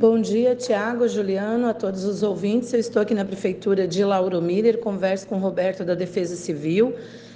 Bom 0.00 0.18
dia, 0.18 0.56
Tiago, 0.56 1.06
Juliano, 1.06 1.68
a 1.68 1.74
todos 1.74 2.04
os 2.04 2.22
ouvintes. 2.22 2.72
Eu 2.72 2.80
estou 2.80 3.02
aqui 3.02 3.12
na 3.12 3.22
Prefeitura 3.22 3.86
de 3.86 4.02
Lauro 4.02 4.40
Miller, 4.40 4.78
converso 4.78 5.26
com 5.26 5.34
o 5.34 5.38
Roberto 5.38 5.84
da 5.84 5.94
Defesa 5.94 6.36
Civil, 6.36 6.94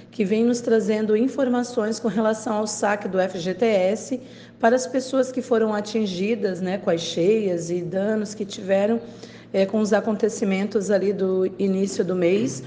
que 0.09 0.25
vem 0.25 0.43
nos 0.43 0.61
trazendo 0.61 1.15
informações 1.15 1.99
com 1.99 2.07
relação 2.07 2.55
ao 2.55 2.65
saque 2.65 3.07
do 3.07 3.19
FGTS 3.19 4.19
para 4.59 4.75
as 4.75 4.87
pessoas 4.87 5.31
que 5.31 5.43
foram 5.43 5.75
atingidas 5.75 6.59
né, 6.59 6.79
com 6.79 6.89
as 6.89 7.01
cheias 7.01 7.69
e 7.69 7.83
danos 7.83 8.33
que 8.33 8.43
tiveram 8.43 8.99
é, 9.53 9.67
com 9.67 9.79
os 9.79 9.93
acontecimentos 9.93 10.89
ali 10.89 11.13
do 11.13 11.45
início 11.59 12.03
do 12.03 12.15
mês 12.15 12.63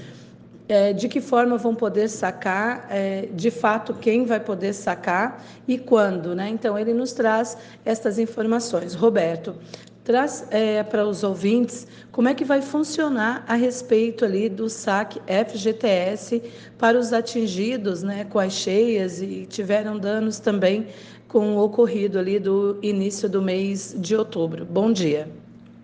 é, 0.69 0.93
de 0.93 1.09
que 1.09 1.19
forma 1.19 1.57
vão 1.57 1.73
poder 1.73 2.07
sacar, 2.07 2.85
é, 2.91 3.27
de 3.33 3.49
fato, 3.49 3.95
quem 3.95 4.23
vai 4.23 4.39
poder 4.39 4.73
sacar 4.73 5.43
e 5.67 5.79
quando. 5.79 6.35
Né? 6.35 6.47
Então, 6.47 6.77
ele 6.77 6.93
nos 6.93 7.11
traz 7.11 7.57
estas 7.83 8.19
informações. 8.19 8.93
Roberto, 8.93 9.55
traz 10.03 10.47
é, 10.51 10.81
para 10.83 11.05
os 11.05 11.23
ouvintes 11.23 11.87
como 12.11 12.27
é 12.27 12.33
que 12.33 12.43
vai 12.43 12.61
funcionar 12.61 13.43
a 13.47 13.55
respeito 13.55 14.25
ali 14.25 14.49
do 14.49 14.69
saque 14.69 15.21
FGTS 15.27 16.41
para 16.77 16.97
os 16.97 17.13
atingidos 17.13 18.03
né, 18.03 18.25
com 18.25 18.39
as 18.39 18.53
cheias 18.53 19.21
e 19.21 19.45
tiveram 19.47 19.97
danos 19.97 20.39
também 20.39 20.87
com 21.27 21.55
o 21.55 21.63
ocorrido 21.63 22.17
ali 22.17 22.39
do 22.39 22.79
início 22.81 23.29
do 23.29 23.41
mês 23.41 23.95
de 23.97 24.15
outubro. 24.15 24.65
Bom 24.65 24.91
dia. 24.91 25.29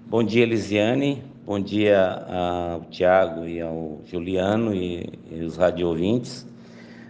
Bom 0.07 0.23
dia, 0.23 0.45
Lisiane. 0.45 1.23
Bom 1.45 1.59
dia 1.59 2.25
ao 2.27 2.81
Tiago 2.85 3.45
e 3.45 3.61
ao 3.61 4.01
Juliano 4.05 4.73
e, 4.73 5.07
e 5.31 5.41
os 5.43 5.57
radiovintes. 5.57 6.45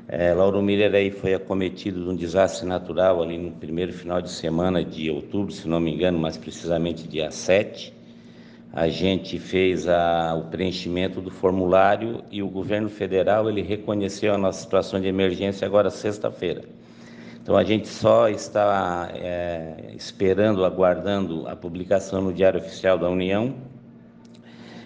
É, 0.08 0.34
Lauro 0.36 0.62
Miller 0.62 0.94
aí 0.94 1.10
foi 1.10 1.34
acometido 1.34 2.04
de 2.04 2.10
um 2.10 2.16
desastre 2.16 2.68
natural 2.68 3.24
ali 3.24 3.40
no 3.40 3.52
primeiro 3.52 3.92
final 3.92 4.22
de 4.22 4.30
semana 4.30 4.86
de 4.86 5.10
outubro, 5.10 5.52
se 5.52 5.68
não 5.68 5.80
me 5.80 5.92
engano, 5.92 6.20
mais 6.20 6.38
precisamente 6.38 7.08
dia 7.08 7.32
7. 7.32 7.92
A 8.72 8.88
gente 8.88 9.40
fez 9.40 9.88
a, 9.88 10.36
o 10.36 10.44
preenchimento 10.44 11.22
do 11.22 11.32
formulário 11.32 12.24
e 12.30 12.44
o 12.44 12.48
governo 12.48 12.88
federal 12.88 13.50
ele 13.50 13.64
reconheceu 13.64 14.34
a 14.34 14.38
nossa 14.38 14.62
situação 14.62 15.02
de 15.02 15.08
emergência 15.08 15.66
agora 15.66 15.90
sexta-feira. 15.90 16.64
Então 17.42 17.58
a 17.58 17.64
gente 17.64 17.88
só 17.88 18.30
está 18.30 19.10
é, 19.16 19.92
esperando, 19.96 20.64
aguardando 20.66 21.48
a 21.48 21.56
publicação 21.56 22.22
no 22.22 22.34
Diário 22.34 22.60
Oficial 22.60 22.98
da 22.98 23.10
União 23.10 23.56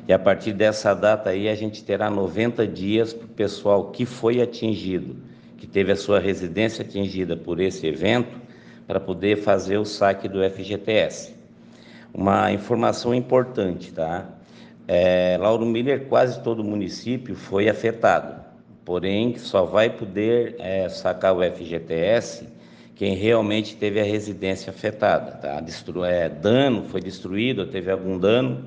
e 0.10 0.14
a 0.14 0.18
partir 0.18 0.54
dessa 0.54 0.96
data 0.96 1.30
aí 1.30 1.48
a 1.48 1.54
gente 1.54 1.84
terá 1.84 2.10
90 2.10 2.66
dias 2.66 3.14
para 3.14 3.26
o 3.26 3.30
pessoal 3.30 3.92
que 3.92 4.08
foi 4.08 4.42
atingido, 4.42 5.16
que 5.56 5.68
teve 5.68 5.92
a 5.92 5.96
sua 5.96 6.20
residência 6.20 6.84
atingida 6.84 7.38
por 7.38 7.60
esse 7.60 7.86
evento, 7.86 8.36
para 8.88 9.00
poder 9.00 9.44
fazer 9.44 9.78
o 9.78 9.86
saque 9.86 10.28
do 10.28 10.40
FGTS. 10.44 11.36
Uma 12.12 12.52
informação 12.52 13.14
importante, 13.14 13.94
tá? 13.94 14.28
É, 14.88 15.38
Lauro 15.40 15.64
Miller, 15.64 16.06
quase 16.06 16.42
todo 16.42 16.62
o 16.62 16.64
município 16.64 17.36
foi 17.36 17.70
afetado, 17.70 18.44
porém 18.84 19.38
só 19.38 19.64
vai 19.64 19.92
poder 19.92 20.56
é, 20.58 20.90
sacar 20.90 21.38
o 21.38 21.44
FGTS 21.44 22.48
quem 22.96 23.14
realmente 23.14 23.78
teve 23.78 24.02
a 24.02 24.04
residência 24.04 24.72
afetada, 24.72 25.34
tá? 25.34 25.62
Destru 25.62 26.04
é, 26.04 26.28
dano, 26.28 26.84
foi 26.90 27.00
destruído, 27.00 27.68
teve 27.68 27.90
algum 27.90 28.18
dano, 28.18 28.66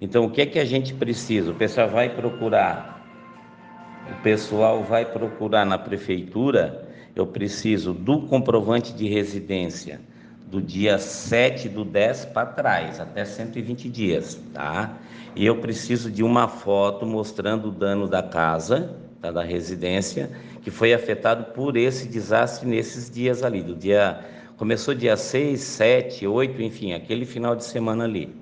então, 0.00 0.24
o 0.24 0.30
que 0.30 0.40
é 0.40 0.46
que 0.46 0.58
a 0.58 0.64
gente 0.64 0.94
precisa? 0.94 1.50
O 1.50 1.54
pessoal 1.54 1.88
vai 1.88 2.08
procurar, 2.08 3.04
o 4.10 4.22
pessoal 4.22 4.82
vai 4.82 5.04
procurar 5.04 5.66
na 5.66 5.76
prefeitura, 5.76 6.88
eu 7.14 7.26
preciso 7.26 7.92
do 7.92 8.22
comprovante 8.22 8.94
de 8.94 9.06
residência 9.08 10.00
do 10.46 10.60
dia 10.60 10.98
7 10.98 11.68
do 11.68 11.84
10 11.84 12.26
para 12.26 12.46
trás, 12.46 12.98
até 12.98 13.24
120 13.24 13.88
dias, 13.88 14.40
tá? 14.52 14.96
E 15.36 15.46
eu 15.46 15.56
preciso 15.58 16.10
de 16.10 16.24
uma 16.24 16.48
foto 16.48 17.06
mostrando 17.06 17.68
o 17.68 17.70
dano 17.70 18.08
da 18.08 18.22
casa, 18.22 18.96
tá, 19.20 19.30
da 19.30 19.42
residência, 19.44 20.30
que 20.62 20.70
foi 20.70 20.92
afetado 20.92 21.52
por 21.52 21.76
esse 21.76 22.08
desastre 22.08 22.68
nesses 22.68 23.10
dias 23.10 23.42
ali, 23.42 23.62
do 23.62 23.76
dia 23.76 24.18
começou 24.56 24.94
dia 24.94 25.16
6, 25.16 25.60
7, 25.60 26.26
8, 26.26 26.62
enfim, 26.62 26.92
aquele 26.92 27.24
final 27.24 27.54
de 27.54 27.64
semana 27.64 28.04
ali. 28.04 28.39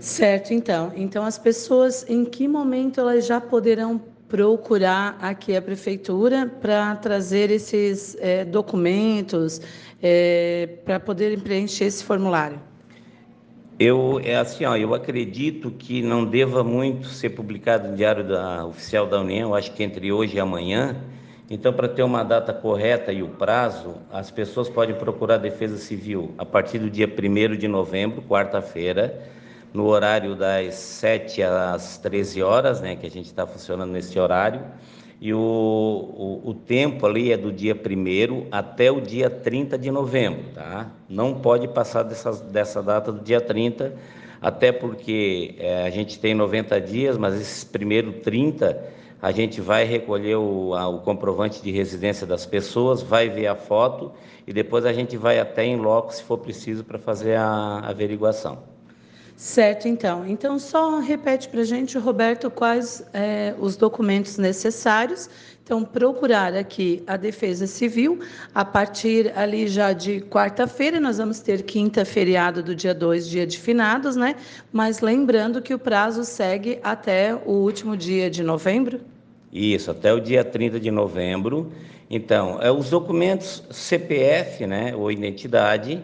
Certo, 0.00 0.54
então. 0.54 0.90
Então, 0.96 1.24
as 1.24 1.38
pessoas, 1.38 2.08
em 2.08 2.24
que 2.24 2.48
momento 2.48 3.00
elas 3.00 3.26
já 3.26 3.40
poderão 3.40 4.00
procurar 4.28 5.18
aqui 5.20 5.54
a 5.54 5.60
prefeitura 5.60 6.50
para 6.60 6.96
trazer 6.96 7.50
esses 7.50 8.16
é, 8.20 8.44
documentos, 8.44 9.60
é, 10.02 10.68
para 10.84 10.98
poderem 10.98 11.38
preencher 11.38 11.84
esse 11.84 12.02
formulário? 12.02 12.58
Eu, 13.78 14.20
é 14.22 14.36
assim, 14.36 14.64
ó, 14.64 14.76
eu 14.76 14.94
acredito 14.94 15.70
que 15.70 16.00
não 16.00 16.24
deva 16.24 16.62
muito 16.62 17.08
ser 17.08 17.30
publicado 17.30 17.88
no 17.88 17.96
Diário 17.96 18.26
da, 18.26 18.64
Oficial 18.66 19.06
da 19.06 19.20
União, 19.20 19.54
acho 19.54 19.72
que 19.72 19.82
entre 19.82 20.12
hoje 20.12 20.36
e 20.36 20.40
amanhã. 20.40 20.96
Então, 21.48 21.72
para 21.72 21.88
ter 21.88 22.02
uma 22.02 22.22
data 22.22 22.52
correta 22.52 23.12
e 23.12 23.22
o 23.22 23.28
prazo, 23.28 23.96
as 24.12 24.30
pessoas 24.30 24.68
podem 24.68 24.94
procurar 24.94 25.34
a 25.34 25.38
Defesa 25.38 25.76
Civil 25.76 26.32
a 26.38 26.44
partir 26.44 26.78
do 26.78 26.88
dia 26.88 27.08
1 27.08 27.56
de 27.56 27.66
novembro, 27.66 28.22
quarta-feira, 28.22 29.20
no 29.72 29.86
horário 29.86 30.34
das 30.34 30.74
7 30.74 31.42
às 31.42 31.98
13 31.98 32.42
horas, 32.42 32.80
né, 32.80 32.96
que 32.96 33.06
a 33.06 33.10
gente 33.10 33.26
está 33.26 33.46
funcionando 33.46 33.90
nesse 33.90 34.18
horário, 34.18 34.62
e 35.20 35.34
o, 35.34 35.38
o, 35.38 36.50
o, 36.50 36.54
tempo 36.54 37.06
ali 37.06 37.30
é 37.30 37.36
do 37.36 37.52
dia 37.52 37.74
1 37.74 38.46
até 38.50 38.90
o 38.90 39.02
dia 39.02 39.28
30 39.28 39.76
de 39.76 39.90
novembro, 39.90 40.44
tá? 40.54 40.90
Não 41.06 41.34
pode 41.34 41.68
passar 41.68 42.04
dessa, 42.04 42.32
dessa 42.32 42.82
data 42.82 43.12
do 43.12 43.22
dia 43.22 43.38
30, 43.38 43.94
até 44.40 44.72
porque 44.72 45.56
é, 45.58 45.84
a 45.84 45.90
gente 45.90 46.18
tem 46.18 46.34
90 46.34 46.80
dias, 46.80 47.18
mas 47.18 47.34
esses 47.34 47.64
primeiros 47.64 48.22
30 48.22 48.82
a 49.20 49.30
gente 49.30 49.60
vai 49.60 49.84
recolher 49.84 50.36
o, 50.36 50.74
a, 50.74 50.88
o 50.88 51.00
comprovante 51.00 51.62
de 51.62 51.70
residência 51.70 52.26
das 52.26 52.46
pessoas, 52.46 53.02
vai 53.02 53.28
ver 53.28 53.48
a 53.48 53.54
foto 53.54 54.12
e 54.46 54.52
depois 54.54 54.86
a 54.86 54.92
gente 54.94 55.18
vai 55.18 55.38
até 55.38 55.66
em 55.66 55.76
loco 55.76 56.14
se 56.14 56.22
for 56.22 56.38
preciso 56.38 56.82
para 56.82 56.98
fazer 56.98 57.34
a 57.36 57.80
averiguação. 57.80 58.79
Certo, 59.40 59.88
então. 59.88 60.26
Então, 60.28 60.58
só 60.58 60.98
repete 60.98 61.48
para 61.48 61.62
a 61.62 61.64
gente, 61.64 61.96
Roberto, 61.96 62.50
quais 62.50 63.02
é, 63.14 63.54
os 63.58 63.74
documentos 63.74 64.36
necessários. 64.36 65.30
Então, 65.64 65.82
procurar 65.82 66.54
aqui 66.54 67.02
a 67.06 67.16
Defesa 67.16 67.66
Civil, 67.66 68.20
a 68.54 68.66
partir 68.66 69.32
ali 69.34 69.66
já 69.66 69.94
de 69.94 70.20
quarta-feira, 70.20 71.00
nós 71.00 71.16
vamos 71.16 71.40
ter 71.40 71.62
quinta 71.62 72.04
feriado 72.04 72.62
do 72.62 72.74
dia 72.74 72.92
2, 72.92 73.30
dia 73.30 73.46
de 73.46 73.58
finados, 73.58 74.14
né? 74.14 74.36
Mas 74.70 75.00
lembrando 75.00 75.62
que 75.62 75.72
o 75.72 75.78
prazo 75.78 76.22
segue 76.22 76.78
até 76.82 77.34
o 77.34 77.52
último 77.52 77.96
dia 77.96 78.28
de 78.28 78.42
novembro. 78.42 79.00
Isso, 79.50 79.90
até 79.90 80.12
o 80.12 80.20
dia 80.20 80.44
30 80.44 80.78
de 80.78 80.90
novembro. 80.90 81.72
Então, 82.10 82.60
é, 82.60 82.70
os 82.70 82.90
documentos 82.90 83.64
CPF, 83.70 84.66
né, 84.66 84.94
ou 84.94 85.10
identidade, 85.10 86.02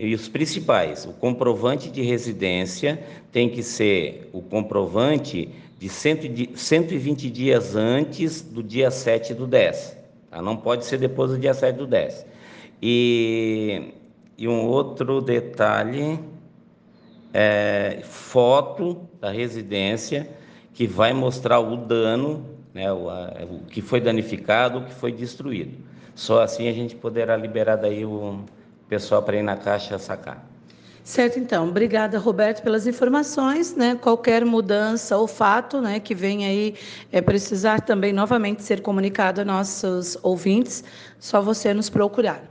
e 0.00 0.14
os 0.14 0.28
principais, 0.28 1.04
o 1.04 1.12
comprovante 1.12 1.90
de 1.90 2.02
residência 2.02 3.02
tem 3.32 3.48
que 3.48 3.64
ser 3.64 4.30
o 4.32 4.40
comprovante 4.40 5.48
de 5.76 5.88
120 5.88 7.28
dias 7.28 7.74
antes 7.74 8.40
do 8.40 8.62
dia 8.62 8.92
7 8.92 9.34
do 9.34 9.44
10. 9.44 9.96
Tá? 10.30 10.40
Não 10.40 10.56
pode 10.56 10.84
ser 10.84 10.98
depois 10.98 11.32
do 11.32 11.38
dia 11.38 11.52
7 11.52 11.74
do 11.74 11.86
10. 11.86 12.24
E, 12.80 13.92
e 14.36 14.46
um 14.46 14.66
outro 14.66 15.20
detalhe 15.20 16.20
é 17.34 17.98
foto 18.04 19.00
da 19.20 19.32
residência 19.32 20.30
que 20.74 20.86
vai 20.86 21.12
mostrar 21.12 21.58
o 21.58 21.76
dano, 21.76 22.46
né, 22.72 22.92
o, 22.92 23.08
o 23.08 23.60
que 23.68 23.82
foi 23.82 24.00
danificado, 24.00 24.78
o 24.78 24.84
que 24.84 24.94
foi 24.94 25.10
destruído. 25.10 25.76
Só 26.14 26.40
assim 26.40 26.68
a 26.68 26.72
gente 26.72 26.94
poderá 26.94 27.36
liberar 27.36 27.74
daí 27.74 28.04
o 28.04 28.44
pessoal 28.88 29.22
para 29.22 29.36
ir 29.36 29.42
na 29.42 29.56
caixa 29.56 29.98
sacar. 29.98 30.44
Certo, 31.08 31.38
então. 31.38 31.66
Obrigada, 31.68 32.18
Roberto, 32.18 32.62
pelas 32.62 32.86
informações. 32.86 33.74
Né? 33.74 33.98
Qualquer 33.98 34.44
mudança 34.44 35.16
ou 35.16 35.26
fato 35.26 35.80
né, 35.80 35.98
que 35.98 36.14
venha 36.14 36.48
aí 36.48 36.74
é, 37.10 37.22
precisar 37.22 37.80
também 37.80 38.12
novamente 38.12 38.62
ser 38.62 38.82
comunicado 38.82 39.40
a 39.40 39.44
nossos 39.44 40.18
ouvintes, 40.22 40.84
só 41.18 41.40
você 41.40 41.72
nos 41.72 41.88
procurar. 41.88 42.44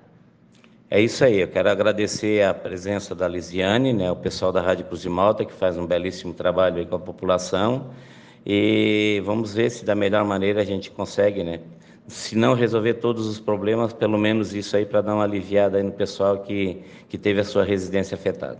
É 0.89 1.00
isso 1.00 1.23
aí. 1.23 1.41
Eu 1.41 1.47
quero 1.50 1.69
agradecer 1.69 2.44
a 2.44 2.51
presença 2.51 3.13
da 3.13 3.27
Lisiane, 3.27 3.94
né, 3.94 4.09
o 4.09 4.15
pessoal 4.15 4.51
da 4.51 4.62
Rádio 4.62 4.85
Cruz 4.85 5.01
de 5.01 5.09
Malta, 5.09 5.45
que 5.45 5.53
faz 5.53 5.77
um 5.77 5.85
belíssimo 5.85 6.33
trabalho 6.33 6.77
aí 6.77 6.85
com 6.88 6.95
a 6.95 7.00
população. 7.00 7.91
E 8.44 9.21
vamos 9.23 9.53
ver 9.53 9.69
se 9.69 9.85
da 9.85 9.94
melhor 9.94 10.25
maneira 10.25 10.62
a 10.62 10.65
gente 10.65 10.89
consegue, 10.89 11.44
né? 11.44 11.59
Se 12.07 12.38
não 12.38 12.54
resolver 12.54 12.95
todos 12.95 13.27
os 13.27 13.39
problemas, 13.39 13.92
pelo 13.92 14.18
menos 14.18 14.54
isso 14.54 14.77
aí 14.77 14.86
para 14.86 15.01
dar 15.01 15.13
uma 15.13 15.24
aliviada 15.24 15.81
no 15.83 15.92
pessoal 15.92 16.39
que, 16.39 16.81
que 17.09 17.18
teve 17.18 17.42
a 17.42 17.44
sua 17.44 17.63
residência 17.63 18.15
afetada. 18.15 18.59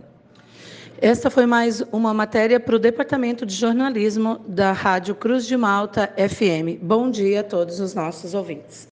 Esta 1.00 1.30
foi 1.30 1.46
mais 1.46 1.80
uma 1.92 2.12
matéria 2.12 2.60
para 2.60 2.76
o 2.76 2.78
Departamento 2.78 3.46
de 3.46 3.54
Jornalismo 3.54 4.40
da 4.46 4.72
Rádio 4.72 5.14
Cruz 5.14 5.46
de 5.46 5.56
Malta 5.56 6.12
FM. 6.16 6.82
Bom 6.82 7.10
dia 7.10 7.40
a 7.40 7.44
todos 7.44 7.80
os 7.80 7.94
nossos 7.94 8.34
ouvintes. 8.34 8.86